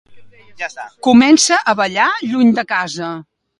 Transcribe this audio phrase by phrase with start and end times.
[1.09, 3.15] Comença a ballar lluny de casa.